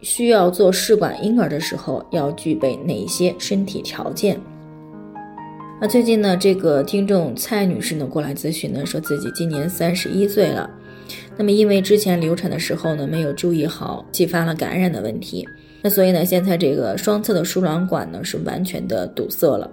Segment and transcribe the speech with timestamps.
[0.00, 4.40] 需要做试管婴儿的时候，要具备哪些身体条件？
[5.80, 10.68] 那最近呢，这个听众蔡女士呢过来咨询呢，说自己今年三十一岁了，
[11.36, 15.48] 那么因为之前流产的时候呢没有注意好，继发了感染的问题，
[15.80, 19.70] 那所以呢现在这个双侧的输卵管呢是完全的堵塞了。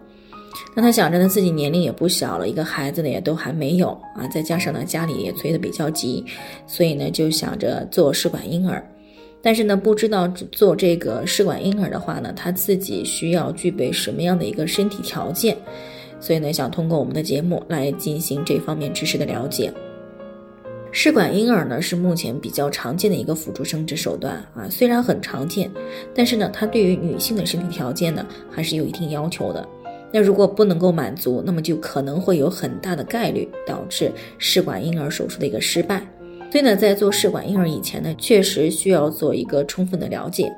[0.75, 6.23] 那她想着呢自己年龄也不小了，一个孩子呢也都还没有啊，再加上呢家里也催得比较急，
[6.67, 8.87] 所以呢就想着做试管婴儿。
[9.45, 15.55] 但是呢，不知道做这个试管婴儿的话呢，他自己需要具备什么样的一个身体条件？
[16.19, 19.71] 所以呢，想通过我们的节目来进行这方面知识的了解。
[20.91, 25.69] 试管婴儿呢是目前比较常见的一个辅助生殖手段啊，虽然很常见，
[26.15, 29.63] 但是呢，它对于女性的身体条件呢还是有一定要求的。
[30.11, 36.01] 那如果不能够满足，那么就可能会有很大的概率导致试管婴儿手术的一个失败。
[36.55, 40.49] 所以呢，在做试管婴儿以前呢，确实需要做一个充分的了解。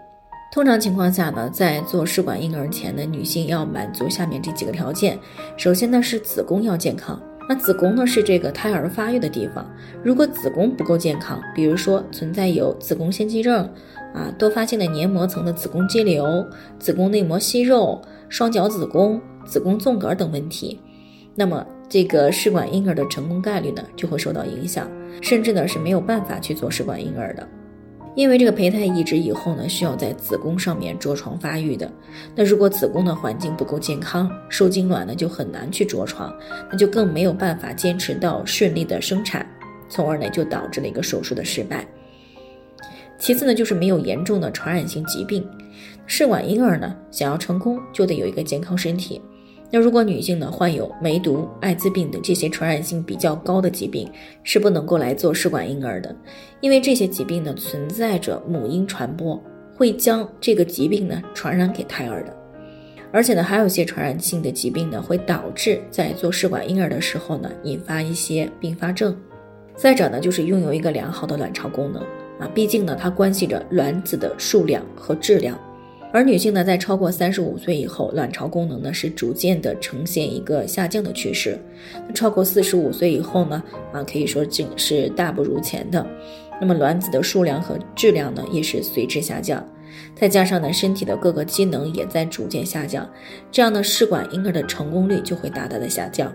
[0.54, 5.18] 通常情况下呢，在做试管婴儿前呢，女性要满足下面这几个条件。
[5.58, 7.20] 首先呢，是子宫要健康。
[7.50, 9.68] 那子宫呢，是这个胎儿发育的地方。
[10.04, 13.68] 如果子宫不够健康，比如说存在有子宫腺肌症
[14.14, 16.46] 啊、多发性的黏膜层的子宫肌瘤、
[16.78, 20.80] 子宫内膜息肉、双角子宫、子宫纵隔等问题，
[21.34, 24.90] 那么这个试管婴儿的成功概率呢，就会受到影响。
[25.22, 27.48] 甚至呢是没有办法去做试管婴儿的，
[28.16, 31.92] 因为这个胚胎移植以后呢，需要在子宫上面着床发育的。
[32.36, 36.32] 那如果子宫的环境不够健康，受精卵呢就很难去着床，
[36.72, 39.44] 那就更没有办法坚持到顺利的生产，
[39.90, 41.84] 从而呢就导致了一个手术的失败。
[43.18, 45.44] 其次呢就是没有严重的传染性疾病，
[46.06, 49.20] 试管婴儿呢想要成功就得有一个健康身体。
[49.70, 54.10] 那如果女性呢患有梅毒、艾滋病等这些传染性比较高的疾病，
[54.44, 56.16] 是不能够来做试管婴儿的，
[56.62, 59.42] 因为这些疾病呢存在着母婴传播，
[59.76, 62.34] 会将这个疾病呢传染给胎儿的，
[63.12, 69.14] 而且呢还有一些传染性的疾病呢会导致在做试管婴儿的时候呢引发一些并发症。
[69.76, 72.02] 再者呢就是拥有一个良好的卵巢功能
[72.40, 75.60] 啊，毕竟呢它关系着卵子的数量和质量。
[76.18, 81.60] 而女性呢，在超过三十五岁以后，卵巢功能呢是逐渐的呈现一个下降的趋势。
[82.12, 83.64] 超过四十五岁以后呢，
[83.94, 86.04] 啊，可以说这是大不如前的。
[86.60, 89.64] 那么卵子的数量和质量呢，也是随之下降。
[90.16, 93.08] 再加上呢，身体的各个机能也在逐渐下降，
[93.52, 96.34] 这样的试管婴儿的成功率就会大大的下降。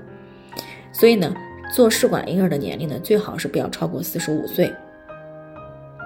[0.93, 1.35] 所以呢，
[1.75, 4.73] 做试管婴儿的年龄呢，最好是不要超过四十五岁。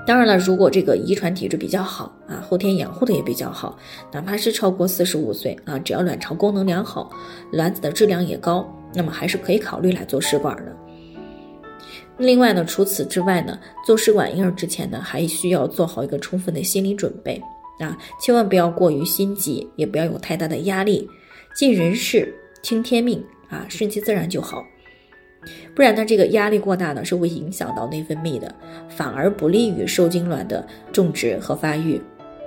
[0.06, 3.76] 当然了，如果这个遗传体质比较好啊，后天养护的也比较好，
[4.12, 7.10] 哪怕是超过四十五岁啊，只要卵巢功能良好，
[7.50, 10.76] 卵子的质量也高，那么还是可以考虑来做试管的。
[12.18, 17.42] 另外呢，除此之外呢，做试管婴儿之前呢，还需要做好一个充分的心理准备
[17.80, 21.10] 啊，千万不要过于心急，也不要有太大的压力，
[21.56, 24.64] 尽人事，听天命啊，顺其自然就好。
[25.74, 28.54] 不然呢，这个压力过大呢，是会影响到内分泌的，
[28.88, 32.00] 反而不利于受精卵的种植和发育。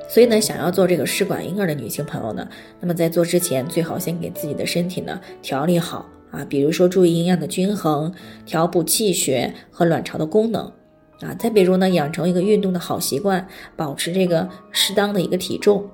[0.08, 2.48] 所以呢，想要做这个试管婴儿的女性朋友呢，
[2.80, 8.12] 那么在做之前，最好先给自己的身体呢调理好啊，比如说注意营养的均衡，
[8.46, 10.64] 调补气血和卵巢的功能
[11.22, 15.88] 啊，再比如呢，养成一个运动的好习惯，保持这个适当的一个体重。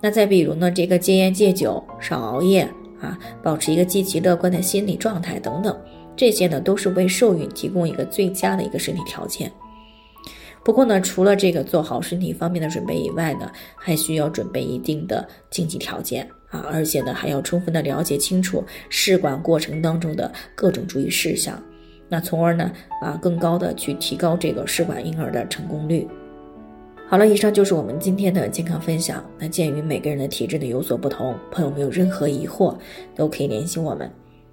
[0.00, 2.62] 那再比如呢，这个戒烟戒酒，少熬夜
[3.02, 5.76] 啊，保持一个积极乐观的心理状态等等。
[6.18, 9.50] 这些呢都是为受孕提供一个最佳的一个身体条件。
[10.64, 21.62] 不过呢，除了这个做好身体方面的准备以外呢，还需要准备一定的经济条件啊，而且呢还要充分的了解清楚试管过程当中的各种注意事项，
[22.08, 26.06] 那从而呢啊更高的去提高这个试管婴儿的成功率。
[27.06, 29.24] 好了，以上就是我们今天的健康分享。
[29.38, 32.76] 那鉴于每个人的体质呢有所不同，朋友们有任何疑惑
[33.14, 34.10] 都可以联系我们。